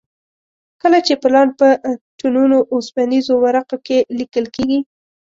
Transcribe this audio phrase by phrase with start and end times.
[0.81, 1.67] کله چې پلان په
[2.19, 4.79] ټنونو اوسپنیزو ورقو کې لیکل کېږي.